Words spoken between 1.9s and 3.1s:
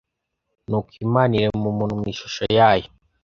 mu ishusho yayo,